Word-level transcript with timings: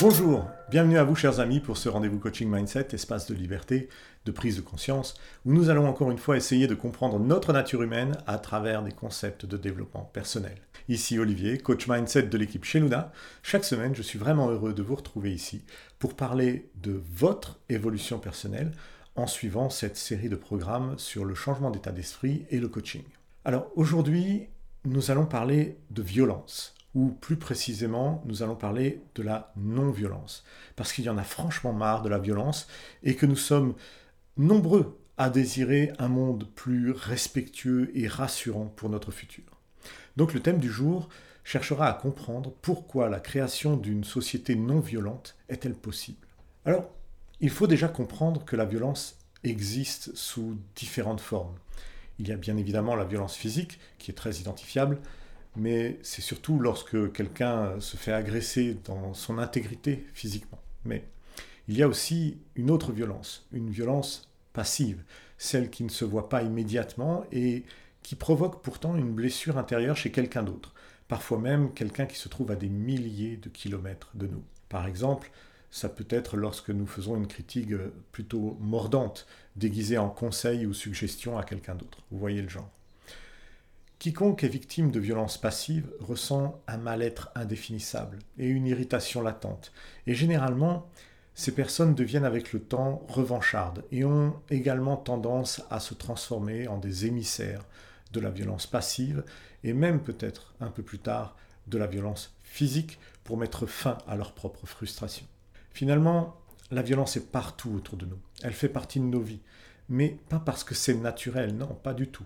Bonjour, 0.00 0.48
bienvenue 0.70 0.96
à 0.96 1.04
vous 1.04 1.14
chers 1.14 1.40
amis 1.40 1.60
pour 1.60 1.76
ce 1.76 1.90
rendez-vous 1.90 2.18
coaching 2.18 2.48
mindset, 2.50 2.88
espace 2.92 3.26
de 3.26 3.34
liberté, 3.34 3.90
de 4.24 4.32
prise 4.32 4.56
de 4.56 4.62
conscience, 4.62 5.12
où 5.44 5.52
nous 5.52 5.68
allons 5.68 5.86
encore 5.86 6.10
une 6.10 6.16
fois 6.16 6.38
essayer 6.38 6.66
de 6.66 6.74
comprendre 6.74 7.18
notre 7.18 7.52
nature 7.52 7.82
humaine 7.82 8.16
à 8.26 8.38
travers 8.38 8.82
des 8.82 8.92
concepts 8.92 9.44
de 9.44 9.58
développement 9.58 10.04
personnel. 10.04 10.56
Ici 10.88 11.18
Olivier, 11.18 11.58
coach 11.58 11.86
mindset 11.86 12.22
de 12.22 12.38
l'équipe 12.38 12.64
chez. 12.64 12.82
Chaque 13.42 13.64
semaine, 13.64 13.94
je 13.94 14.00
suis 14.00 14.18
vraiment 14.18 14.48
heureux 14.48 14.72
de 14.72 14.82
vous 14.82 14.94
retrouver 14.94 15.34
ici 15.34 15.66
pour 15.98 16.16
parler 16.16 16.70
de 16.76 17.02
votre 17.12 17.60
évolution 17.68 18.18
personnelle 18.18 18.72
en 19.16 19.26
suivant 19.26 19.68
cette 19.68 19.98
série 19.98 20.30
de 20.30 20.36
programmes 20.36 20.98
sur 20.98 21.26
le 21.26 21.34
changement 21.34 21.70
d'état 21.70 21.92
d'esprit 21.92 22.46
et 22.48 22.58
le 22.58 22.68
coaching. 22.68 23.04
Alors 23.44 23.70
aujourd'hui, 23.76 24.48
nous 24.86 25.10
allons 25.10 25.26
parler 25.26 25.76
de 25.90 26.00
violence 26.00 26.74
ou 26.94 27.08
plus 27.08 27.36
précisément, 27.36 28.22
nous 28.26 28.42
allons 28.42 28.56
parler 28.56 29.00
de 29.14 29.22
la 29.22 29.52
non-violence, 29.56 30.44
parce 30.76 30.92
qu'il 30.92 31.04
y 31.04 31.08
en 31.08 31.18
a 31.18 31.22
franchement 31.22 31.72
marre 31.72 32.02
de 32.02 32.08
la 32.08 32.18
violence 32.18 32.66
et 33.02 33.14
que 33.14 33.26
nous 33.26 33.36
sommes 33.36 33.74
nombreux 34.36 34.98
à 35.18 35.30
désirer 35.30 35.92
un 35.98 36.08
monde 36.08 36.48
plus 36.54 36.90
respectueux 36.90 37.90
et 37.94 38.08
rassurant 38.08 38.66
pour 38.66 38.88
notre 38.88 39.12
futur. 39.12 39.44
Donc 40.16 40.34
le 40.34 40.40
thème 40.40 40.58
du 40.58 40.70
jour 40.70 41.08
cherchera 41.44 41.88
à 41.88 41.94
comprendre 41.94 42.52
pourquoi 42.62 43.08
la 43.08 43.20
création 43.20 43.76
d'une 43.76 44.04
société 44.04 44.54
non 44.54 44.80
violente 44.80 45.36
est-elle 45.48 45.74
possible. 45.74 46.26
Alors, 46.64 46.90
il 47.40 47.50
faut 47.50 47.66
déjà 47.66 47.88
comprendre 47.88 48.44
que 48.44 48.56
la 48.56 48.64
violence 48.64 49.18
existe 49.44 50.14
sous 50.14 50.58
différentes 50.76 51.20
formes. 51.20 51.56
Il 52.18 52.28
y 52.28 52.32
a 52.32 52.36
bien 52.36 52.56
évidemment 52.56 52.96
la 52.96 53.04
violence 53.04 53.34
physique, 53.34 53.78
qui 53.98 54.10
est 54.10 54.14
très 54.14 54.36
identifiable, 54.36 54.98
mais 55.56 55.98
c'est 56.02 56.22
surtout 56.22 56.58
lorsque 56.58 57.12
quelqu'un 57.12 57.80
se 57.80 57.96
fait 57.96 58.12
agresser 58.12 58.78
dans 58.84 59.14
son 59.14 59.38
intégrité 59.38 60.06
physiquement. 60.14 60.60
Mais 60.84 61.04
il 61.68 61.76
y 61.76 61.82
a 61.82 61.88
aussi 61.88 62.38
une 62.54 62.70
autre 62.70 62.92
violence, 62.92 63.46
une 63.52 63.70
violence 63.70 64.28
passive, 64.52 65.02
celle 65.38 65.70
qui 65.70 65.84
ne 65.84 65.88
se 65.88 66.04
voit 66.04 66.28
pas 66.28 66.42
immédiatement 66.42 67.24
et 67.32 67.64
qui 68.02 68.16
provoque 68.16 68.62
pourtant 68.62 68.96
une 68.96 69.12
blessure 69.12 69.58
intérieure 69.58 69.96
chez 69.96 70.10
quelqu'un 70.10 70.42
d'autre, 70.42 70.74
parfois 71.08 71.38
même 71.38 71.72
quelqu'un 71.72 72.06
qui 72.06 72.16
se 72.16 72.28
trouve 72.28 72.50
à 72.50 72.56
des 72.56 72.68
milliers 72.68 73.36
de 73.36 73.48
kilomètres 73.48 74.10
de 74.14 74.26
nous. 74.26 74.42
Par 74.68 74.86
exemple, 74.86 75.30
ça 75.70 75.88
peut 75.88 76.06
être 76.08 76.36
lorsque 76.36 76.70
nous 76.70 76.86
faisons 76.86 77.16
une 77.16 77.28
critique 77.28 77.70
plutôt 78.10 78.56
mordante, 78.60 79.26
déguisée 79.56 79.98
en 79.98 80.08
conseil 80.08 80.66
ou 80.66 80.74
suggestion 80.74 81.38
à 81.38 81.44
quelqu'un 81.44 81.74
d'autre. 81.74 81.98
Vous 82.10 82.18
voyez 82.18 82.42
le 82.42 82.48
genre. 82.48 82.70
Quiconque 84.00 84.44
est 84.44 84.48
victime 84.48 84.90
de 84.90 84.98
violences 84.98 85.36
passives 85.36 85.92
ressent 86.00 86.58
un 86.66 86.78
mal-être 86.78 87.30
indéfinissable 87.34 88.18
et 88.38 88.48
une 88.48 88.66
irritation 88.66 89.20
latente. 89.20 89.72
Et 90.06 90.14
généralement, 90.14 90.88
ces 91.34 91.54
personnes 91.54 91.94
deviennent 91.94 92.24
avec 92.24 92.54
le 92.54 92.60
temps 92.60 93.04
revanchardes 93.08 93.84
et 93.92 94.06
ont 94.06 94.40
également 94.48 94.96
tendance 94.96 95.60
à 95.68 95.80
se 95.80 95.92
transformer 95.92 96.66
en 96.66 96.78
des 96.78 97.04
émissaires 97.04 97.66
de 98.12 98.20
la 98.20 98.30
violence 98.30 98.66
passive 98.66 99.22
et 99.64 99.74
même 99.74 100.00
peut-être 100.00 100.54
un 100.60 100.70
peu 100.70 100.82
plus 100.82 101.00
tard 101.00 101.36
de 101.66 101.76
la 101.76 101.86
violence 101.86 102.34
physique 102.42 102.98
pour 103.22 103.36
mettre 103.36 103.66
fin 103.66 103.98
à 104.08 104.16
leur 104.16 104.32
propre 104.32 104.64
frustration. 104.64 105.26
Finalement, 105.72 106.40
la 106.70 106.80
violence 106.80 107.18
est 107.18 107.30
partout 107.30 107.74
autour 107.74 107.98
de 107.98 108.06
nous. 108.06 108.18
Elle 108.42 108.54
fait 108.54 108.70
partie 108.70 108.98
de 108.98 109.04
nos 109.04 109.20
vies. 109.20 109.42
Mais 109.90 110.16
pas 110.30 110.38
parce 110.40 110.64
que 110.64 110.74
c'est 110.74 110.94
naturel, 110.94 111.54
non, 111.54 111.66
pas 111.82 111.92
du 111.92 112.08
tout. 112.08 112.24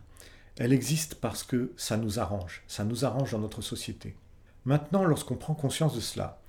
Elle 0.57 0.73
existe 0.73 1.17
parce 1.17 1.43
que 1.43 1.73
ça 1.77 1.97
nous 1.97 2.21
arrange, 2.21 2.63
ça 2.69 2.85
nous 2.85 3.05
arrange 3.05 3.33
dans 3.33 3.41
notre 3.41 3.63
société. 3.63 4.17
Maintenant, 4.65 5.05
lorsqu'on 5.05 5.35
prend 5.35 5.55
conscience 5.55 5.95
de 5.95 6.01
cela, 6.01 6.41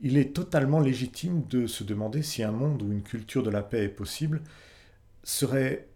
il 0.00 0.16
est 0.16 0.34
totalement 0.34 0.80
légitime 0.80 1.46
de 1.46 1.66
se 1.66 1.84
demander 1.84 2.22
si 2.22 2.42
un 2.42 2.52
monde 2.52 2.82
où 2.82 2.90
une 2.90 3.02
culture 3.02 3.42
de 3.42 3.50
la 3.50 3.62
paix 3.62 3.84
est 3.84 3.88
possible 3.88 4.40
serait 5.24 5.88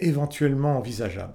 éventuellement 0.00 0.78
envisageable. 0.78 1.34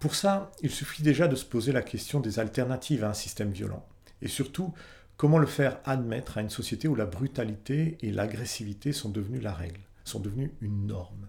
Pour 0.00 0.16
ça, 0.16 0.50
il 0.60 0.70
suffit 0.70 1.02
déjà 1.02 1.28
de 1.28 1.36
se 1.36 1.44
poser 1.44 1.70
la 1.72 1.82
question 1.82 2.20
des 2.20 2.40
alternatives 2.40 3.04
à 3.04 3.10
un 3.10 3.14
système 3.14 3.52
violent, 3.52 3.86
et 4.20 4.28
surtout 4.28 4.74
comment 5.16 5.38
le 5.38 5.46
faire 5.46 5.78
admettre 5.84 6.36
à 6.36 6.42
une 6.42 6.50
société 6.50 6.88
où 6.88 6.96
la 6.96 7.06
brutalité 7.06 7.96
et 8.02 8.10
l'agressivité 8.10 8.92
sont 8.92 9.08
devenues 9.08 9.40
la 9.40 9.54
règle, 9.54 9.80
sont 10.04 10.20
devenues 10.20 10.52
une 10.60 10.86
norme. 10.86 11.28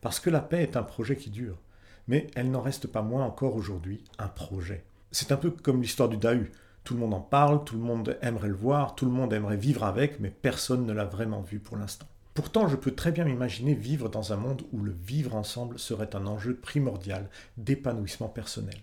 Parce 0.00 0.18
que 0.18 0.30
la 0.30 0.40
paix 0.40 0.62
est 0.62 0.76
un 0.76 0.82
projet 0.82 1.16
qui 1.16 1.30
dure 1.30 1.58
mais 2.08 2.26
elle 2.34 2.50
n'en 2.50 2.62
reste 2.62 2.86
pas 2.86 3.02
moins 3.02 3.24
encore 3.24 3.56
aujourd'hui 3.56 4.02
un 4.18 4.28
projet. 4.28 4.84
C'est 5.10 5.32
un 5.32 5.36
peu 5.36 5.50
comme 5.50 5.82
l'histoire 5.82 6.08
du 6.08 6.16
Dahu. 6.16 6.50
Tout 6.84 6.94
le 6.94 7.00
monde 7.00 7.14
en 7.14 7.20
parle, 7.20 7.64
tout 7.64 7.76
le 7.76 7.82
monde 7.82 8.18
aimerait 8.22 8.48
le 8.48 8.54
voir, 8.54 8.94
tout 8.94 9.04
le 9.04 9.12
monde 9.12 9.32
aimerait 9.32 9.56
vivre 9.56 9.84
avec, 9.84 10.18
mais 10.18 10.30
personne 10.30 10.86
ne 10.86 10.92
l'a 10.92 11.04
vraiment 11.04 11.42
vu 11.42 11.60
pour 11.60 11.76
l'instant. 11.76 12.06
Pourtant, 12.34 12.66
je 12.66 12.76
peux 12.76 12.92
très 12.92 13.12
bien 13.12 13.24
m'imaginer 13.24 13.74
vivre 13.74 14.08
dans 14.08 14.32
un 14.32 14.36
monde 14.36 14.62
où 14.72 14.80
le 14.80 14.92
vivre 14.92 15.34
ensemble 15.34 15.78
serait 15.78 16.16
un 16.16 16.26
enjeu 16.26 16.56
primordial 16.56 17.28
d'épanouissement 17.58 18.28
personnel. 18.28 18.78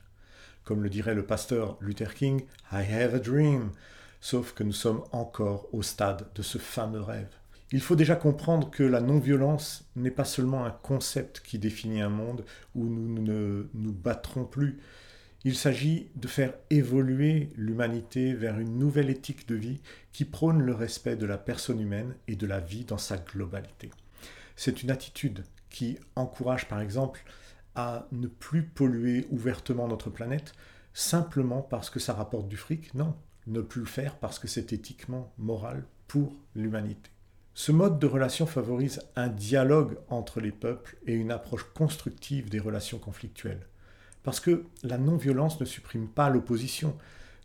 Comme 0.63 0.83
le 0.83 0.89
dirait 0.89 1.15
le 1.15 1.25
pasteur 1.25 1.75
Luther 1.81 2.13
King, 2.13 2.41
I 2.71 2.83
have 2.93 3.15
a 3.15 3.19
dream. 3.19 3.71
Sauf 4.21 4.53
que 4.53 4.63
nous 4.63 4.73
sommes 4.73 5.03
encore 5.11 5.67
au 5.73 5.81
stade 5.81 6.27
de 6.35 6.43
ce 6.43 6.59
fameux 6.59 7.01
rêve. 7.01 7.38
Il 7.71 7.81
faut 7.81 7.95
déjà 7.95 8.15
comprendre 8.15 8.71
que 8.71 8.81
la 8.81 8.99
non-violence 8.99 9.87
n'est 9.95 10.09
pas 10.09 10.25
seulement 10.25 10.65
un 10.65 10.71
concept 10.71 11.41
qui 11.41 11.59
définit 11.59 12.01
un 12.01 12.09
monde 12.09 12.43
où 12.73 12.85
nous 12.85 13.21
ne 13.21 13.69
nous 13.75 13.93
battrons 13.93 14.45
plus. 14.45 14.79
Il 15.43 15.55
s'agit 15.55 16.09
de 16.15 16.27
faire 16.27 16.53
évoluer 16.71 17.49
l'humanité 17.55 18.33
vers 18.33 18.59
une 18.59 18.79
nouvelle 18.79 19.11
éthique 19.11 19.47
de 19.47 19.55
vie 19.55 19.81
qui 20.11 20.25
prône 20.25 20.63
le 20.63 20.73
respect 20.73 21.15
de 21.15 21.27
la 21.27 21.37
personne 21.37 21.79
humaine 21.79 22.15
et 22.27 22.35
de 22.35 22.47
la 22.47 22.59
vie 22.59 22.85
dans 22.85 22.97
sa 22.97 23.17
globalité. 23.17 23.91
C'est 24.55 24.81
une 24.81 24.89
attitude 24.89 25.43
qui 25.69 25.99
encourage 26.15 26.67
par 26.67 26.81
exemple 26.81 27.23
à 27.75 28.07
ne 28.11 28.27
plus 28.27 28.63
polluer 28.63 29.27
ouvertement 29.29 29.87
notre 29.87 30.09
planète 30.09 30.53
simplement 30.93 31.61
parce 31.61 31.91
que 31.91 31.99
ça 31.99 32.13
rapporte 32.13 32.49
du 32.49 32.57
fric. 32.57 32.95
Non, 32.95 33.15
ne 33.45 33.61
plus 33.61 33.81
le 33.81 33.87
faire 33.87 34.15
parce 34.17 34.39
que 34.39 34.47
c'est 34.47 34.73
éthiquement 34.73 35.31
moral 35.37 35.85
pour 36.07 36.33
l'humanité. 36.55 37.11
Ce 37.59 37.73
mode 37.73 37.99
de 37.99 38.07
relation 38.07 38.45
favorise 38.45 39.01
un 39.17 39.27
dialogue 39.27 39.97
entre 40.07 40.39
les 40.39 40.53
peuples 40.53 40.95
et 41.05 41.13
une 41.13 41.29
approche 41.29 41.65
constructive 41.73 42.49
des 42.49 42.57
relations 42.57 42.99
conflictuelles. 42.99 43.67
Parce 44.23 44.39
que 44.39 44.63
la 44.81 44.97
non-violence 44.97 45.59
ne 45.59 45.65
supprime 45.65 46.07
pas 46.07 46.29
l'opposition. 46.29 46.95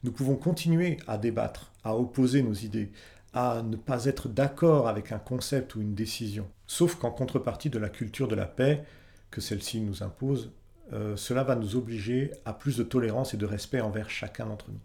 Nous 0.05 0.13
pouvons 0.13 0.37
continuer 0.37 0.99
à 1.09 1.19
débattre, 1.19 1.73
à 1.83 1.97
opposer 1.97 2.45
nos 2.45 2.55
idées, 2.55 2.93
à 3.33 3.65
ne 3.65 3.75
pas 3.75 4.05
être 4.05 4.29
d'accord 4.29 4.87
avec 4.87 5.11
un 5.11 5.19
concept 5.19 5.75
ou 5.75 5.81
une 5.81 5.97
décision. 5.97 6.49
Sauf 6.69 6.95
qu'en 6.95 7.11
contrepartie 7.11 7.69
de 7.69 7.81
la 7.81 7.89
culture 7.89 8.29
de 8.29 8.37
la 8.37 8.47
paix 8.47 8.85
que 9.33 9.41
celle-ci 9.41 9.81
nous 9.81 10.05
impose, 10.05 10.53
euh, 10.93 11.17
cela 11.17 11.43
va 11.43 11.57
nous 11.57 11.75
obliger 11.75 12.31
à 12.45 12.53
plus 12.53 12.77
de 12.77 12.85
tolérance 12.85 13.35
et 13.35 13.37
de 13.37 13.47
respect 13.47 13.81
envers 13.81 14.11
chacun 14.11 14.47
d'entre 14.47 14.71
nous. 14.71 14.81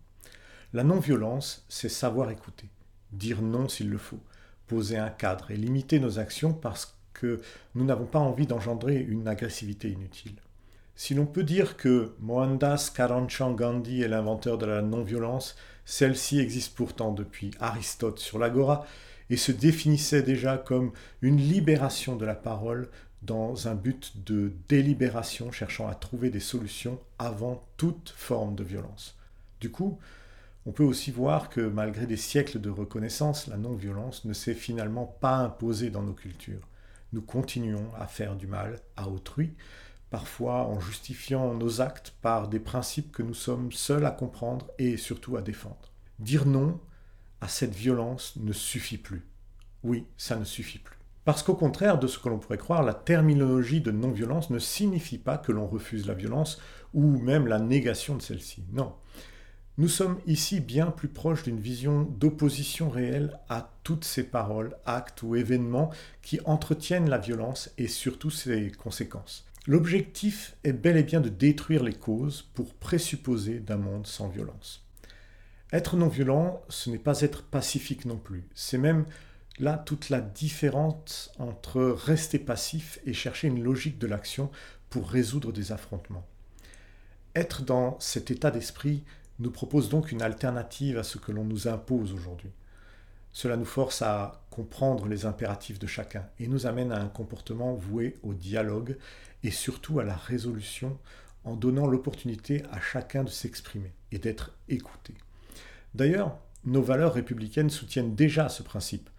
La 0.74 0.84
non-violence, 0.84 1.68
c'est 1.70 1.88
savoir 1.88 2.32
écouter, 2.32 2.72
dire 3.12 3.44
non 3.44 3.70
s'il 3.70 3.92
le 3.92 4.00
faut, 4.00 4.22
poser 4.70 4.98
un 4.98 5.10
cadre 5.10 5.52
et 5.52 5.58
limiter 5.58 6.00
nos 6.00 6.20
actions 6.20 6.54
parce 6.54 6.96
que 7.14 7.42
nous 7.76 7.84
n'avons 7.84 8.06
pas 8.06 8.20
envie 8.20 8.48
d'engendrer 8.48 8.96
une 8.98 9.28
agressivité 9.28 9.90
inutile. 9.90 10.36
Si 10.96 11.14
l'on 11.14 11.26
peut 11.26 11.44
dire 11.44 11.76
que 11.76 12.14
Mohandas 12.20 12.92
Karamchand 12.96 13.54
Gandhi 13.54 14.04
est 14.04 14.08
l'inventeur 14.08 14.58
de 14.58 14.66
la 14.66 14.82
non-violence, 14.82 15.56
celle-ci 15.86 16.40
existe 16.40 16.76
pourtant 16.76 17.12
depuis 17.12 17.52
Aristote 17.60 18.20
sur 18.20 18.38
l'agora 18.38 18.86
et 19.30 19.38
se 19.38 19.52
définissait 19.52 20.22
déjà 20.22 20.58
comme 20.58 20.92
une 21.22 21.38
libération 21.38 22.16
de 22.16 22.26
la 22.26 22.36
parole 22.36 22.90
dans 23.22 23.68
un 23.68 23.76
but 23.76 24.24
de 24.26 24.54
délibération 24.68 25.52
cherchant 25.52 25.88
à 25.88 25.96
trouver 25.96 26.30
des 26.30 26.40
solutions 26.40 27.00
avant 27.18 27.68
toute 27.78 28.14
forme 28.16 28.56
de 28.56 28.64
violence. 28.64 29.18
Du 29.60 29.72
coup, 29.72 30.00
on 30.66 30.72
peut 30.72 30.84
aussi 30.84 31.12
voir 31.12 31.50
que 31.50 31.62
malgré 31.62 32.06
des 32.06 32.18
siècles 32.18 32.60
de 32.60 32.70
reconnaissance, 32.70 33.48
la 33.48 33.58
non-violence 33.58 34.26
ne 34.26 34.34
s'est 34.34 34.54
finalement 34.54 35.06
pas 35.06 35.38
imposée 35.38 35.90
dans 35.90 36.04
nos 36.04 36.14
cultures. 36.14 36.68
Nous 37.14 37.22
continuons 37.22 37.90
à 37.98 38.08
faire 38.08 38.36
du 38.36 38.46
mal 38.46 38.80
à 38.96 39.08
autrui, 39.10 39.56
parfois 40.10 40.66
en 40.68 40.80
justifiant 40.80 41.54
nos 41.54 41.82
actes 41.82 42.14
par 42.22 42.48
des 42.48 42.60
principes 42.60 43.12
que 43.12 43.24
nous 43.24 43.34
sommes 43.34 43.72
seuls 43.72 44.06
à 44.06 44.12
comprendre 44.12 44.68
et 44.78 44.98
surtout 44.98 45.38
à 45.38 45.42
défendre. 45.42 45.94
Dire 46.20 46.46
non 46.46 46.80
à 47.42 47.48
cette 47.48 47.74
violence 47.74 48.36
ne 48.36 48.54
suffit 48.54 48.98
plus. 48.98 49.26
Oui, 49.84 50.06
ça 50.18 50.36
ne 50.36 50.44
suffit 50.44 50.80
plus. 50.80 50.98
Parce 51.26 51.44
qu'au 51.44 51.56
contraire 51.56 52.00
de 52.00 52.08
ce 52.08 52.20
que 52.20 52.28
l'on 52.28 52.40
pourrait 52.40 52.58
croire, 52.58 52.84
la 52.84 52.94
terminologie 52.94 53.82
de 53.82 53.92
non-violence 53.92 54.50
ne 54.50 54.60
signifie 54.60 55.18
pas 55.18 55.38
que 55.38 55.52
l'on 55.52 55.68
refuse 55.68 56.08
la 56.08 56.14
violence 56.14 56.60
ou 56.94 57.20
même 57.20 57.48
la 57.48 57.60
négation 57.60 58.16
de 58.16 58.22
celle-ci. 58.22 58.64
Non. 58.74 58.94
Nous 59.80 59.88
sommes 59.88 60.20
ici 60.28 60.60
bien 60.60 60.88
plus 60.92 61.08
proches 61.08 61.44
d'une 61.44 61.62
vision 61.62 62.02
d'opposition 62.02 62.90
réelle 62.90 63.40
à 63.48 63.72
toutes 63.86 64.04
ces 64.04 64.24
paroles, 64.24 64.76
actes 64.86 65.24
ou 65.24 65.38
événements 65.38 65.90
qui 66.22 66.42
entretiennent 66.44 67.10
la 67.10 67.18
violence 67.18 67.72
et 67.78 67.88
surtout 67.88 68.30
ses 68.30 68.72
conséquences. 68.72 69.46
L'objectif 69.68 70.58
est 70.66 70.74
bel 70.74 70.98
et 70.98 71.04
bien 71.04 71.22
de 71.22 71.30
détruire 71.30 71.82
les 71.82 71.94
causes 71.94 72.42
pour 72.56 72.74
présupposer 72.74 73.62
d'un 73.62 73.78
monde 73.78 74.06
sans 74.06 74.28
violence. 74.28 74.86
Être 75.72 75.96
non 75.96 76.10
violent, 76.10 76.62
ce 76.68 76.90
n'est 76.90 77.00
pas 77.00 77.22
être 77.22 77.44
pacifique 77.44 78.04
non 78.04 78.18
plus. 78.18 78.44
C'est 78.56 78.78
même 78.78 79.06
là 79.60 79.78
toute 79.78 80.10
la 80.10 80.20
différence 80.20 81.32
entre 81.40 81.80
rester 81.84 82.38
passif 82.38 83.00
et 83.06 83.14
chercher 83.14 83.48
une 83.48 83.64
logique 83.64 83.98
de 83.98 84.08
l'action 84.08 84.52
pour 84.90 85.10
résoudre 85.10 85.54
des 85.54 85.72
affrontements. 85.72 86.28
Être 87.34 87.62
dans 87.62 87.98
cet 88.02 88.30
état 88.30 88.52
d'esprit 88.52 89.06
nous 89.40 89.52
propose 89.52 89.90
donc 89.90 90.12
une 90.12 90.22
alternative 90.22 90.98
à 90.98 91.04
ce 91.04 91.18
que 91.18 91.32
l'on 91.32 91.46
nous 91.46 91.68
impose 91.68 92.14
aujourd'hui. 92.14 92.52
Cela 93.32 93.58
nous 93.58 93.66
force 93.66 94.02
à 94.02 94.44
comprendre 94.50 95.08
les 95.08 95.26
impératifs 95.26 95.80
de 95.80 95.88
chacun 95.88 96.28
et 96.40 96.48
nous 96.48 96.66
amène 96.66 96.92
à 96.92 97.00
un 97.00 97.08
comportement 97.08 97.74
voué 97.74 98.18
au 98.24 98.34
dialogue 98.34 98.98
et 99.44 99.52
surtout 99.52 100.00
à 100.00 100.04
la 100.04 100.16
résolution 100.16 100.98
en 101.46 101.56
donnant 101.56 101.88
l'opportunité 101.88 102.64
à 102.72 102.82
chacun 102.82 103.24
de 103.24 103.30
s'exprimer 103.30 103.94
et 104.12 104.20
d'être 104.20 104.52
écouté. 104.68 105.14
D'ailleurs, 105.96 106.38
nos 106.66 106.82
valeurs 106.82 107.14
républicaines 107.14 107.70
soutiennent 107.70 108.16
déjà 108.16 108.50
ce 108.50 108.64
principe. 108.64 109.10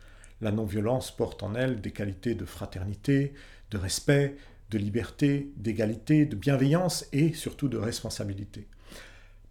La 0.41 0.53
non-violence 0.53 1.15
porte 1.15 1.43
en 1.43 1.55
elle 1.55 1.81
des 1.81 1.93
qualités 1.93 2.35
de 2.35 2.45
fraternité, 2.45 3.33
de 3.71 3.79
respect, 3.79 4.37
de 4.71 4.79
liberté, 4.79 5.51
d'égalité, 5.57 6.27
de 6.27 6.37
bienveillance 6.37 7.07
et 7.13 7.33
surtout 7.33 7.69
de 7.69 7.79
responsabilité. 7.79 8.69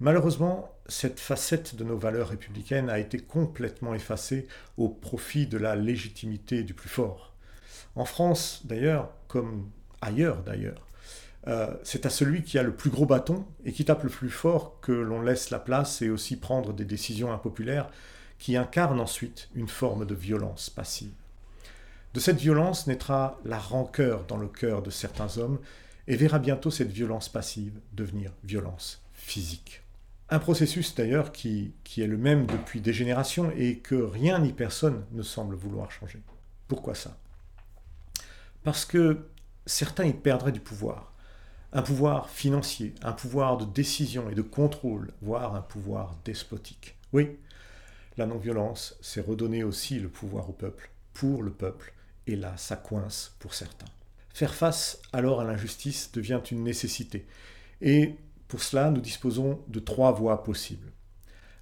Malheureusement, 0.02 0.74
cette 0.88 1.20
facette 1.20 1.76
de 1.76 1.84
nos 1.84 1.98
valeurs 1.98 2.30
républicaines 2.30 2.90
a 2.90 3.00
été 3.00 3.20
complètement 3.20 3.94
effacée 3.94 4.48
au 4.78 4.88
profit 4.88 5.46
de 5.46 5.58
la 5.58 5.76
légitimité 5.76 6.64
du 6.64 6.74
plus 6.74 6.88
fort. 6.88 7.34
En 7.96 8.06
France, 8.06 8.62
d'ailleurs, 8.64 9.12
comme 9.28 9.70
ailleurs 10.02 10.42
d'ailleurs, 10.44 10.88
euh, 11.48 11.74
c'est 11.84 12.06
à 12.06 12.10
celui 12.10 12.44
qui 12.44 12.58
a 12.58 12.64
le 12.64 12.74
plus 12.74 12.90
gros 12.90 13.06
bâton 13.06 13.46
et 13.66 13.74
qui 13.74 13.84
tape 13.84 14.04
le 14.04 14.10
plus 14.10 14.30
fort 14.30 14.80
que 14.82 14.94
l'on 14.94 15.22
laisse 15.22 15.50
la 15.50 15.60
place 15.60 16.02
et 16.02 16.10
aussi 16.10 16.38
prendre 16.38 16.74
des 16.74 16.86
décisions 16.86 17.34
impopulaires 17.34 17.90
qui 18.38 18.56
incarnent 18.56 19.02
ensuite 19.02 19.50
une 19.54 19.68
forme 19.68 20.06
de 20.06 20.16
violence 20.16 20.70
passive. 20.70 21.12
De 22.14 22.22
cette 22.22 22.40
violence 22.40 22.88
naîtra 22.88 23.38
la 23.44 23.60
rancœur 23.60 24.26
dans 24.26 24.38
le 24.38 24.48
cœur 24.48 24.82
de 24.82 24.90
certains 24.92 25.38
hommes 25.38 25.60
et 26.08 26.16
verra 26.16 26.40
bientôt 26.40 26.72
cette 26.72 26.92
violence 26.92 27.28
passive 27.28 27.74
devenir 27.94 28.32
violence 28.44 29.02
physique. 29.14 29.82
Un 30.32 30.40
processus 30.40 30.94
d'ailleurs 30.94 31.32
qui, 31.32 31.74
est 31.98 32.06
le 32.06 32.18
même 32.18 32.46
depuis 32.46 32.82
des 32.82 32.94
générations 32.94 33.52
et 33.58 33.80
que 33.80 33.96
rien 33.96 34.40
ni 34.40 34.54
personne 34.54 35.04
ne 35.12 35.24
semble 35.24 35.56
vouloir 35.56 35.92
changer. 35.92 36.20
Pourquoi 36.68 36.94
ça? 36.94 37.18
Parce 38.64 38.86
que 38.86 39.28
certains 39.66 40.06
y 40.06 40.14
perdraient 40.14 40.52
du 40.52 40.60
pouvoir. 40.60 41.14
Un 41.74 41.82
pouvoir 41.82 42.30
financier, 42.30 42.94
un 43.02 43.12
pouvoir 43.12 43.58
de 43.58 43.66
décision 43.66 44.30
et 44.30 44.36
de 44.36 44.42
contrôle, 44.42 45.12
voire 45.22 45.56
un 45.56 45.62
pouvoir 45.62 46.16
despotique. 46.26 46.96
Oui, 47.12 47.38
la 48.18 48.26
non-violence, 48.26 48.98
c'est 49.02 49.22
redonner 49.22 49.64
aussi 49.64 50.00
le 50.00 50.10
pouvoir 50.10 50.50
au 50.50 50.54
peuple, 50.54 50.92
pour 51.14 51.42
le 51.42 51.52
peuple, 51.52 51.94
et 52.28 52.36
là, 52.36 52.54
ça 52.58 52.76
coince 52.76 53.36
pour 53.40 53.54
certains. 53.54 53.88
Faire 54.34 54.54
face 54.54 55.02
alors 55.14 55.42
à 55.42 55.44
l'injustice 55.44 56.12
devient 56.12 56.42
une 56.52 56.64
nécessité, 56.64 57.28
et 57.82 58.16
pour 58.50 58.64
cela, 58.64 58.90
nous 58.90 59.00
disposons 59.00 59.62
de 59.68 59.80
trois 59.80 60.12
voies 60.12 60.44
possibles. 60.44 60.92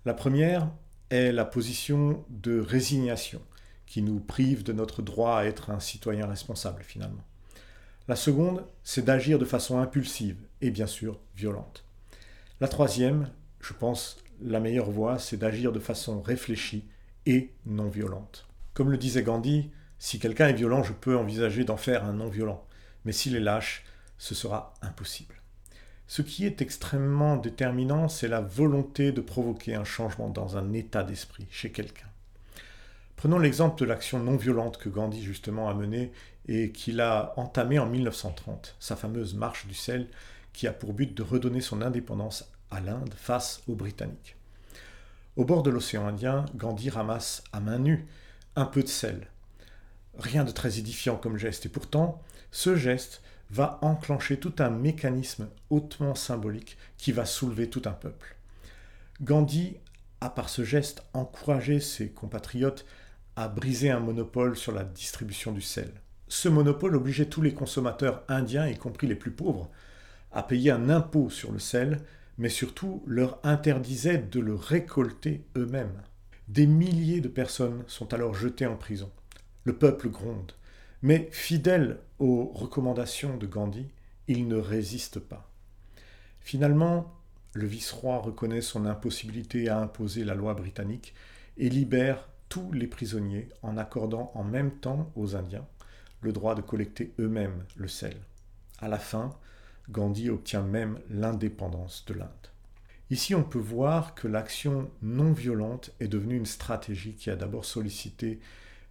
La 0.05 0.13
première 0.13 0.71
est 1.09 1.33
la 1.33 1.43
position 1.43 2.23
de 2.29 2.61
résignation, 2.61 3.41
qui 3.85 4.01
nous 4.01 4.21
prive 4.21 4.63
de 4.63 4.71
notre 4.71 5.01
droit 5.01 5.37
à 5.37 5.43
être 5.43 5.69
un 5.69 5.81
citoyen 5.81 6.25
responsable 6.27 6.81
finalement. 6.83 7.25
La 8.07 8.15
seconde, 8.15 8.65
c'est 8.83 9.03
d'agir 9.03 9.37
de 9.37 9.43
façon 9.43 9.79
impulsive 9.79 10.37
et 10.61 10.71
bien 10.71 10.87
sûr 10.87 11.19
violente. 11.35 11.83
La 12.61 12.69
troisième, 12.69 13.29
je 13.59 13.73
pense 13.73 14.23
la 14.41 14.61
meilleure 14.61 14.89
voie, 14.89 15.19
c'est 15.19 15.35
d'agir 15.35 15.73
de 15.73 15.79
façon 15.79 16.21
réfléchie 16.21 16.85
et 17.25 17.51
non 17.65 17.89
violente. 17.89 18.47
Comme 18.73 18.91
le 18.91 18.97
disait 18.97 19.23
Gandhi, 19.23 19.71
si 19.99 20.19
quelqu'un 20.19 20.47
est 20.47 20.53
violent, 20.53 20.83
je 20.83 20.93
peux 20.93 21.17
envisager 21.17 21.65
d'en 21.65 21.75
faire 21.75 22.05
un 22.05 22.13
non 22.13 22.29
violent, 22.29 22.65
mais 23.03 23.11
s'il 23.11 23.35
est 23.35 23.41
lâche, 23.41 23.83
ce 24.17 24.33
sera 24.33 24.73
impossible. 24.81 25.36
Ce 26.07 26.21
qui 26.21 26.45
est 26.45 26.61
extrêmement 26.61 27.35
déterminant, 27.35 28.07
c'est 28.07 28.29
la 28.29 28.39
volonté 28.39 29.11
de 29.11 29.19
provoquer 29.19 29.75
un 29.75 29.83
changement 29.83 30.29
dans 30.29 30.57
un 30.57 30.71
état 30.71 31.03
d'esprit 31.03 31.47
chez 31.51 31.71
quelqu'un. 31.71 32.07
Prenons 33.17 33.39
l'exemple 33.39 33.79
de 33.79 33.85
l'action 33.85 34.19
non 34.19 34.37
violente 34.37 34.77
que 34.77 34.89
Gandhi 34.89 35.21
justement 35.21 35.69
a 35.69 35.73
menée 35.73 36.13
et 36.47 36.71
qu'il 36.71 37.01
a 37.01 37.33
entamée 37.35 37.79
en 37.79 37.87
1930, 37.87 38.75
sa 38.79 38.95
fameuse 38.95 39.33
marche 39.33 39.67
du 39.67 39.73
sel 39.73 40.07
qui 40.53 40.65
a 40.65 40.71
pour 40.71 40.93
but 40.93 41.13
de 41.13 41.23
redonner 41.23 41.61
son 41.61 41.81
indépendance 41.81 42.49
à 42.71 42.79
l'Inde 42.79 43.13
face 43.17 43.61
aux 43.67 43.75
Britanniques. 43.75 44.35
Au 45.35 45.45
bord 45.45 45.61
de 45.61 45.69
l'océan 45.69 46.07
Indien, 46.07 46.45
Gandhi 46.55 46.89
ramasse 46.89 47.43
à 47.51 47.59
main 47.59 47.79
nue 47.79 48.07
un 48.55 48.65
peu 48.65 48.81
de 48.81 48.87
sel. 48.87 49.27
Rien 50.17 50.45
de 50.45 50.51
très 50.51 50.79
édifiant 50.79 51.17
comme 51.17 51.37
geste, 51.37 51.65
et 51.65 51.69
pourtant, 51.69 52.21
ce 52.51 52.75
geste 52.75 53.21
va 53.49 53.79
enclencher 53.81 54.39
tout 54.39 54.53
un 54.59 54.69
mécanisme 54.69 55.49
hautement 55.69 56.15
symbolique 56.15 56.77
qui 56.97 57.11
va 57.11 57.25
soulever 57.25 57.69
tout 57.69 57.81
un 57.85 57.91
peuple. 57.91 58.35
Gandhi 59.21 59.77
a 60.21 60.29
par 60.29 60.49
ce 60.49 60.63
geste 60.63 61.03
encouragé 61.13 61.79
ses 61.79 62.09
compatriotes 62.09 62.85
à 63.35 63.47
briser 63.47 63.91
un 63.91 63.99
monopole 63.99 64.57
sur 64.57 64.71
la 64.71 64.83
distribution 64.83 65.51
du 65.51 65.61
sel. 65.61 65.91
Ce 66.27 66.49
monopole 66.49 66.95
obligeait 66.95 67.27
tous 67.27 67.41
les 67.41 67.53
consommateurs 67.53 68.23
indiens, 68.27 68.67
y 68.67 68.75
compris 68.75 69.07
les 69.07 69.15
plus 69.15 69.31
pauvres, 69.31 69.69
à 70.31 70.43
payer 70.43 70.71
un 70.71 70.89
impôt 70.89 71.29
sur 71.29 71.51
le 71.51 71.59
sel, 71.59 72.01
mais 72.37 72.49
surtout 72.49 73.03
leur 73.07 73.39
interdisait 73.43 74.17
de 74.17 74.39
le 74.39 74.55
récolter 74.55 75.45
eux-mêmes. 75.55 76.01
Des 76.47 76.67
milliers 76.67 77.21
de 77.21 77.27
personnes 77.27 77.83
sont 77.87 78.13
alors 78.13 78.33
jetées 78.33 78.65
en 78.65 78.75
prison. 78.75 79.11
Le 79.63 79.73
peuple 79.73 80.09
gronde. 80.09 80.53
Mais 81.01 81.29
fidèle 81.31 81.99
aux 82.19 82.45
recommandations 82.45 83.37
de 83.37 83.45
Gandhi, 83.45 83.87
il 84.27 84.47
ne 84.47 84.55
résiste 84.55 85.19
pas. 85.19 85.49
Finalement, 86.39 87.13
le 87.53 87.67
vice-roi 87.67 88.17
reconnaît 88.17 88.61
son 88.61 88.85
impossibilité 88.85 89.69
à 89.69 89.79
imposer 89.79 90.23
la 90.23 90.35
loi 90.35 90.53
britannique 90.53 91.13
et 91.57 91.69
libère 91.69 92.27
tous 92.49 92.71
les 92.71 92.87
prisonniers 92.87 93.49
en 93.61 93.77
accordant 93.77 94.31
en 94.33 94.43
même 94.43 94.71
temps 94.71 95.11
aux 95.15 95.35
Indiens 95.35 95.65
le 96.21 96.33
droit 96.33 96.55
de 96.55 96.61
collecter 96.61 97.13
eux-mêmes 97.19 97.63
le 97.75 97.87
sel. 97.87 98.15
À 98.79 98.87
la 98.87 98.99
fin, 98.99 99.35
Gandhi 99.89 100.29
obtient 100.29 100.63
même 100.63 100.99
l'indépendance 101.09 102.05
de 102.07 102.13
l'Inde. 102.13 102.29
Ici, 103.09 103.35
on 103.35 103.43
peut 103.43 103.59
voir 103.59 104.15
que 104.15 104.27
l'action 104.27 104.89
non 105.01 105.31
violente 105.31 105.91
est 105.99 106.07
devenue 106.07 106.35
une 106.35 106.45
stratégie 106.45 107.13
qui 107.13 107.29
a 107.29 107.35
d'abord 107.35 107.65
sollicité 107.65 108.39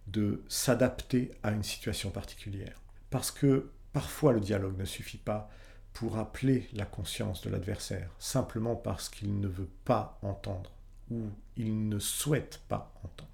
de 0.07 0.43
s'adapter 0.47 1.31
à 1.43 1.51
une 1.51 1.63
situation 1.63 2.09
particulière. 2.09 2.81
Parce 3.09 3.31
que 3.31 3.71
parfois 3.93 4.33
le 4.33 4.39
dialogue 4.39 4.77
ne 4.77 4.85
suffit 4.85 5.17
pas 5.17 5.49
pour 5.93 6.17
appeler 6.17 6.69
la 6.73 6.85
conscience 6.85 7.41
de 7.41 7.49
l'adversaire, 7.49 8.11
simplement 8.19 8.75
parce 8.75 9.09
qu'il 9.09 9.39
ne 9.39 9.47
veut 9.47 9.69
pas 9.83 10.19
entendre 10.21 10.71
ou 11.09 11.29
il 11.55 11.87
ne 11.89 11.99
souhaite 11.99 12.61
pas 12.67 12.93
entendre. 13.03 13.31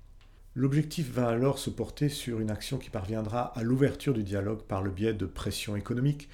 L'objectif 0.56 1.10
va 1.12 1.30
alors 1.30 1.58
se 1.58 1.72
porter 1.72 2.10
sur 2.10 2.40
une 2.40 2.52
action 2.52 2.78
qui 2.78 2.92
parviendra 2.92 3.58
à 3.58 3.64
l'ouverture 3.64 4.14
du 4.14 4.24
dialogue 4.24 4.62
par 4.62 4.84
le 4.84 4.92
biais 4.92 5.14
de 5.14 5.26
pressions 5.26 5.76
économiques 5.76 6.30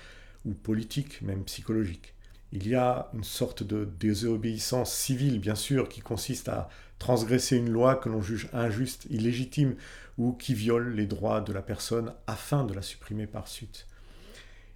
ou 0.45 0.53
politiques, 0.53 1.21
même 1.21 1.45
psychologiques. 1.45 2.13
Il 2.51 2.67
y 2.67 2.73
a 2.73 3.09
une 3.13 3.23
sorte 3.23 3.61
de 3.61 3.87
désobéissance 3.99 4.91
civile, 4.91 5.39
bien 5.39 5.55
sûr, 5.55 5.87
qui 5.87 6.01
consiste 6.01 6.49
à 6.49 6.69
transgresser 6.97 7.57
une 7.57 7.69
loi 7.69 7.95
que 7.95 8.09
l'on 8.09 8.21
juge 8.21 8.49
injuste, 8.53 9.05
illégitime, 9.09 9.75
ou 10.17 10.33
qui 10.33 10.53
viole 10.53 10.95
les 10.95 11.05
droits 11.05 11.41
de 11.41 11.53
la 11.53 11.61
personne 11.61 12.13
afin 12.27 12.63
de 12.63 12.73
la 12.73 12.81
supprimer 12.81 13.27
par 13.27 13.47
suite. 13.47 13.85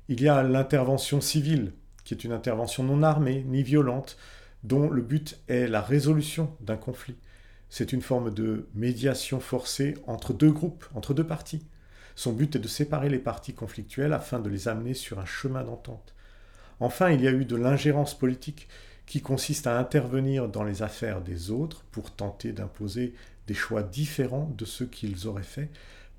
Il 0.08 0.22
y 0.22 0.28
a 0.28 0.44
l'intervention 0.44 1.20
civile, 1.20 1.74
qui 2.04 2.14
est 2.14 2.24
une 2.24 2.32
intervention 2.32 2.84
non 2.84 3.02
armée 3.02 3.44
ni 3.48 3.64
violente, 3.64 4.18
dont 4.64 4.90
le 4.90 5.02
but 5.02 5.40
est 5.48 5.68
la 5.68 5.82
résolution 5.82 6.56
d'un 6.62 6.78
conflit. 6.78 7.16
C'est 7.70 7.92
une 7.92 8.02
forme 8.02 8.32
de 8.32 8.68
médiation 8.76 9.40
forcée 9.40 9.96
entre 10.06 10.32
deux 10.32 10.52
groupes, 10.52 10.86
entre 10.94 11.14
deux 11.14 11.26
parties. 11.26 11.66
Son 12.16 12.32
but 12.32 12.56
est 12.56 12.60
de 12.60 12.68
séparer 12.68 13.10
les 13.10 13.20
parties 13.20 13.56
conflictuelles 13.56 14.14
afin 14.14 14.40
de 14.40 14.50
les 14.50 14.68
amener 14.68 14.94
sur 14.94 15.20
un 15.20 15.26
chemin 15.26 15.64
d'entente. 15.64 16.14
Enfin, 16.84 17.12
il 17.12 17.22
y 17.22 17.30
a 17.30 17.32
eu 17.32 17.46
de 17.46 17.56
l'ingérence 17.56 18.14
politique 18.14 18.68
qui 19.06 19.22
consiste 19.22 19.68
à 19.68 19.80
intervenir 19.80 20.50
dans 20.50 20.66
les 20.66 20.84
affaires 20.84 21.22
des 21.22 21.50
autres 21.50 21.86
pour 21.92 22.12
tenter 22.12 22.52
d'imposer 22.52 23.14
des 23.48 23.54
choix 23.54 23.84
différents 23.84 24.52
de 24.58 24.66
ceux 24.66 24.88
qu'ils 24.88 25.26
auraient 25.26 25.44
faits 25.44 25.70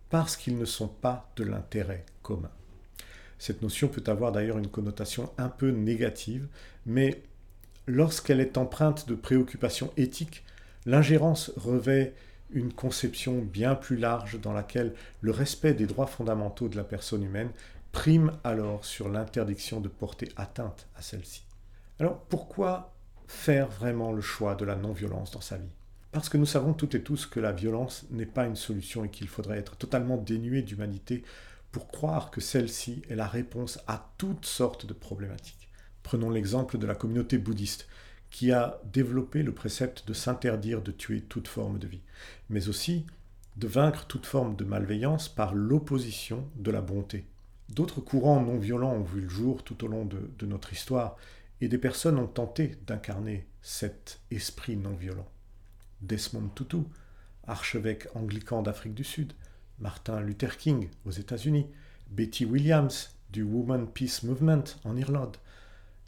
parce 0.09 0.39
qu'ils 0.39 0.57
ne 0.57 0.65
sont 0.65 0.89
pas 0.89 1.31
de 1.37 1.45
l'intérêt 1.45 2.07
commun. 2.23 2.51
Cette 3.39 3.61
notion 3.61 3.89
peut 3.89 4.05
avoir 4.07 4.33
d'ailleurs 4.33 4.57
une 4.57 4.71
connotation 4.71 5.31
un 5.37 5.51
peu 5.51 5.69
négative, 5.69 6.49
mais 6.87 7.21
lorsqu'elle 7.87 8.41
est 8.41 8.57
empreinte 8.57 9.07
de 9.07 9.15
préoccupations 9.15 9.93
éthiques, 9.99 10.45
l'ingérence 10.87 11.53
revêt 11.59 12.15
une 12.51 12.73
conception 12.73 13.43
bien 13.43 13.75
plus 13.75 13.99
large 13.99 14.41
dans 14.41 14.55
laquelle 14.55 14.95
le 15.21 15.31
respect 15.31 15.75
des 15.75 15.87
droits 15.87 16.07
fondamentaux 16.07 16.69
de 16.69 16.77
la 16.77 16.85
personne 16.85 17.23
humaine 17.23 17.51
prime 17.95 18.33
alors 18.43 18.85
sur 18.85 19.09
l'interdiction 19.09 19.81
de 19.81 19.89
porter 19.89 20.29
atteinte 20.35 20.89
à 20.97 21.01
celle-ci. 21.01 21.47
Alors 22.01 22.19
pourquoi 22.25 22.93
faire 23.29 23.69
vraiment 23.69 24.11
le 24.11 24.21
choix 24.21 24.57
de 24.57 24.65
la 24.65 24.75
non-violence 24.75 25.31
dans 25.31 25.41
sa 25.41 25.59
vie? 25.59 25.73
Parce 26.11 26.29
que 26.29 26.37
nous 26.37 26.45
savons 26.45 26.75
toutes 26.75 26.97
et 26.97 27.03
tous 27.03 27.25
que 27.25 27.39
la 27.39 27.53
violence 27.53 28.05
n'est 28.11 28.27
pas 28.27 28.47
une 28.47 28.57
solution 28.57 29.05
et 29.05 29.11
qu'il 29.11 29.29
faudrait 29.29 29.59
être 29.59 29.77
totalement 29.77 30.17
dénué 30.17 30.63
d'humanité 30.63 31.23
pour 31.71 31.87
croire 31.87 32.33
que 32.33 32.41
celle-ci 32.41 33.03
est 33.09 33.15
la 33.15 33.29
réponse 33.29 33.79
à 33.87 34.11
toutes 34.19 34.45
sortes 34.45 34.87
de 34.87 34.93
problématiques. 34.93 35.69
Prenons 36.03 36.31
l'exemple 36.31 36.79
de 36.79 36.87
la 36.87 36.97
communauté 36.97 37.39
bouddhiste, 37.39 37.87
qui 38.29 38.51
a 38.51 38.81
développé 38.93 39.45
le 39.45 39.55
précepte 39.55 40.07
de 40.09 40.15
s'interdire 40.15 40.83
de 40.83 40.91
tuer 40.91 41.21
toute 41.21 41.47
forme 41.47 41.79
de 41.79 41.87
vie, 41.87 42.03
mais 42.51 42.69
aussi 42.69 43.07
de 43.57 43.69
vaincre 43.69 44.07
toute 44.07 44.27
forme 44.27 44.57
de 44.57 44.65
malveillance 44.65 45.29
par 45.29 45.55
l'opposition 45.55 46.51
de 46.57 46.73
la 46.73 46.81
bonté. 46.81 47.25
D'autres 47.75 48.01
courants 48.01 48.41
non 48.41 48.57
violents 48.57 48.93
ont 48.93 49.03
vu 49.03 49.23
le 49.23 49.29
jour 49.29 49.65
tout 49.65 49.85
au 49.85 49.89
long 49.89 50.05
de, 50.05 50.47
notre 50.47 50.73
histoire, 50.73 51.17
et 51.61 51.67
des 51.67 51.79
personnes 51.79 52.21
ont 52.21 52.29
tenté 52.29 52.77
d'incarner 52.87 53.49
cet 53.63 54.21
esprit 54.31 54.77
non 54.77 54.95
violent. 54.95 55.27
Desmond 56.01 56.51
Tutu, 56.55 56.85
archevêque 57.49 58.07
anglican 58.15 58.63
d'Afrique 58.63 58.95
du 58.95 59.03
Sud, 59.03 59.33
Martin 59.81 60.21
Luther 60.21 60.57
King 60.57 60.89
aux 61.05 61.11
États-Unis, 61.11 61.67
Betty 62.11 62.45
Williams 62.45 63.17
du 63.31 63.43
Woman 63.43 63.89
Peace 63.89 64.23
Movement 64.23 64.65
en 64.85 64.97
Irlande, 64.97 65.39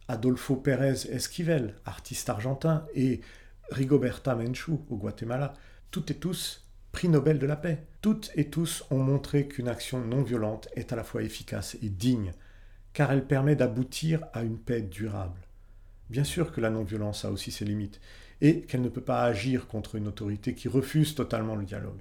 Adolfo 0.06 0.54
Pérez 0.54 1.10
Esquivel, 1.10 1.74
artiste 1.84 2.30
argentin, 2.30 2.86
et 2.94 3.22
Rigoberta 3.72 4.36
Menchú 4.36 4.78
au 4.88 4.96
Guatemala, 4.96 5.52
toutes 5.90 6.12
et 6.12 6.16
tous 6.16 6.64
prix 6.96 7.10
Nobel 7.10 7.38
de 7.38 7.44
la 7.44 7.56
paix. 7.56 7.84
Toutes 8.00 8.30
et 8.36 8.48
tous 8.48 8.82
ont 8.90 8.96
montré 8.96 9.48
qu'une 9.48 9.68
action 9.68 10.00
non 10.00 10.22
violente 10.22 10.66
est 10.76 10.94
à 10.94 10.96
la 10.96 11.04
fois 11.04 11.22
efficace 11.22 11.76
et 11.82 11.90
digne, 11.90 12.32
car 12.94 13.12
elle 13.12 13.26
permet 13.26 13.54
d'aboutir 13.54 14.24
à 14.32 14.42
une 14.42 14.56
paix 14.56 14.80
durable. 14.80 15.42
Bien 16.08 16.24
sûr 16.24 16.52
que 16.52 16.60
la 16.62 16.70
non-violence 16.70 17.26
a 17.26 17.30
aussi 17.30 17.50
ses 17.50 17.66
limites, 17.66 18.00
et 18.40 18.62
qu'elle 18.62 18.80
ne 18.80 18.88
peut 18.88 19.02
pas 19.02 19.24
agir 19.24 19.66
contre 19.66 19.96
une 19.96 20.08
autorité 20.08 20.54
qui 20.54 20.68
refuse 20.68 21.14
totalement 21.14 21.54
le 21.54 21.66
dialogue. 21.66 22.00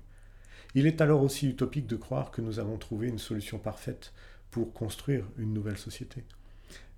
Il 0.75 0.87
est 0.87 1.01
alors 1.01 1.23
aussi 1.23 1.49
utopique 1.49 1.87
de 1.87 1.97
croire 1.97 2.31
que 2.31 2.39
nous 2.39 2.59
avons 2.59 2.77
trouvé 2.77 3.09
une 3.09 3.19
solution 3.19 3.59
parfaite 3.59 4.13
pour 4.49 4.71
construire 4.71 5.25
une 5.37 5.53
nouvelle 5.53 5.77
société. 5.77 6.23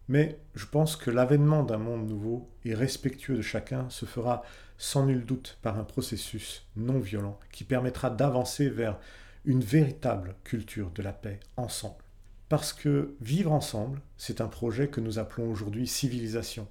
Mais 0.07 0.37
je 0.53 0.67
pense 0.67 0.97
que 0.97 1.09
l'avènement 1.09 1.63
d'un 1.63 1.79
monde 1.79 2.07
nouveau 2.07 2.47
et 2.63 2.75
respectueux 2.75 3.37
de 3.37 3.41
chacun 3.41 3.89
se 3.89 4.05
fera 4.05 4.43
sans 4.77 5.05
nul 5.05 5.25
doute 5.25 5.57
par 5.61 5.79
un 5.79 5.83
processus 5.83 6.67
non 6.75 6.99
violent 6.99 7.39
qui 7.51 7.63
permettra 7.63 8.09
d'avancer 8.09 8.69
vers 8.69 8.99
une 9.45 9.61
véritable 9.61 10.35
culture 10.43 10.91
de 10.91 11.01
la 11.01 11.13
paix 11.13 11.39
ensemble. 11.55 12.03
Parce 12.49 12.73
que 12.73 13.15
vivre 13.19 13.51
ensemble, 13.51 14.01
c'est 14.17 14.41
un 14.41 14.47
projet 14.47 14.87
que 14.87 15.01
nous 15.01 15.19
appelons 15.19 15.49
aujourd'hui 15.49 15.87
civilisation, 15.87 16.67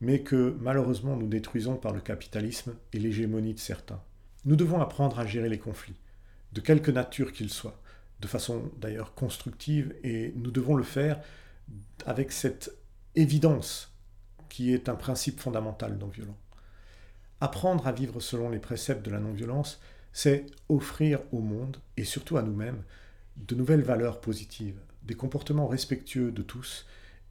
mais 0.00 0.22
que 0.22 0.56
malheureusement 0.60 1.16
nous 1.16 1.28
détruisons 1.28 1.76
par 1.76 1.92
le 1.92 2.00
capitalisme 2.00 2.74
et 2.92 2.98
l'hégémonie 2.98 3.54
de 3.54 3.60
certains. 3.60 4.02
Nous 4.44 4.56
devons 4.56 4.80
apprendre 4.80 5.18
à 5.18 5.26
gérer 5.26 5.48
les 5.48 5.58
conflits, 5.58 6.00
de 6.52 6.60
quelque 6.60 6.90
nature 6.90 7.32
qu'ils 7.32 7.50
soient, 7.50 7.80
de 8.20 8.26
façon 8.26 8.70
d'ailleurs 8.78 9.14
constructive, 9.14 9.94
et 10.02 10.32
nous 10.36 10.50
devons 10.50 10.74
le 10.74 10.82
faire 10.82 11.20
avec 12.06 12.32
cette 12.32 12.76
évidence 13.14 13.92
qui 14.48 14.72
est 14.72 14.88
un 14.88 14.94
principe 14.94 15.40
fondamental 15.40 15.96
non-violent. 15.96 16.36
Apprendre 17.44 17.86
à 17.86 17.92
vivre 17.92 18.20
selon 18.20 18.48
les 18.48 18.58
préceptes 18.58 19.04
de 19.04 19.10
la 19.10 19.20
non-violence, 19.20 19.78
c'est 20.14 20.46
offrir 20.70 21.20
au 21.30 21.40
monde, 21.40 21.76
et 21.98 22.04
surtout 22.04 22.38
à 22.38 22.42
nous-mêmes, 22.42 22.82
de 23.36 23.54
nouvelles 23.54 23.82
valeurs 23.82 24.22
positives, 24.22 24.78
des 25.02 25.12
comportements 25.12 25.66
respectueux 25.66 26.32
de 26.32 26.40
tous, 26.40 26.86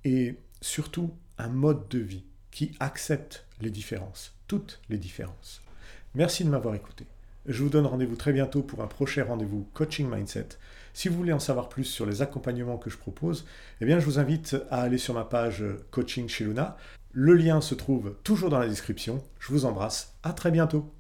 et 0.06 0.36
surtout 0.62 1.16
un 1.40 1.48
mode 1.48 1.88
de 1.88 1.98
vie 1.98 2.26
qui 2.52 2.74
accepte 2.80 3.48
les 3.60 3.72
différences, 3.72 4.36
toutes 4.48 4.82
les 4.88 5.00
différences. 5.00 5.64
Merci 6.14 6.44
de 6.44 6.50
m'avoir 6.50 6.76
écouté. 6.76 7.08
Je 7.48 7.64
vous 7.64 7.70
donne 7.70 7.88
rendez-vous 7.88 8.16
très 8.16 8.34
bientôt 8.34 8.62
pour 8.62 8.84
un 8.84 8.88
prochain 8.88 9.24
rendez-vous 9.24 9.68
Coaching 9.74 10.08
Mindset. 10.08 10.50
Si 10.94 11.10
vous 11.10 11.16
voulez 11.16 11.34
en 11.34 11.40
savoir 11.40 11.70
plus 11.70 11.86
sur 11.86 12.06
les 12.06 12.22
accompagnements 12.22 12.78
que 12.78 12.92
je 12.92 13.00
propose, 13.00 13.48
eh 13.82 13.86
bien 13.86 13.98
je 13.98 14.06
vous 14.06 14.20
invite 14.20 14.58
à 14.70 14.84
aller 14.84 15.00
sur 15.00 15.16
ma 15.16 15.26
page 15.26 15.64
Coaching 15.90 16.30
chez 16.30 16.44
Luna. 16.44 16.78
Le 17.16 17.36
lien 17.36 17.62
se 17.62 17.76
trouve 17.76 18.16
toujours 18.24 18.50
dans 18.50 18.58
la 18.58 18.68
description. 18.68 19.24
Je 19.40 19.50
vous 19.52 19.66
embrasse. 19.66 20.16
À 20.24 20.34
très 20.34 20.50
bientôt. 20.50 20.92